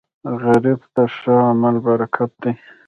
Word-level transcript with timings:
غریب 0.41 0.81
ته 0.93 1.03
ښه 1.15 1.35
عمل 1.49 1.75
برکت 1.87 2.31
دی 2.41 2.51